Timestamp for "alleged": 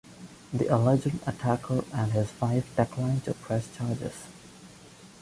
0.65-1.13